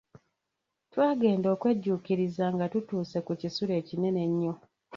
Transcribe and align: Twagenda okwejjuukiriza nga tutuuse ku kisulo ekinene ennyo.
Twagenda 0.91 1.47
okwejjuukiriza 1.55 2.45
nga 2.55 2.65
tutuuse 2.73 3.17
ku 3.25 3.33
kisulo 3.41 3.71
ekinene 3.81 4.19
ennyo. 4.27 4.53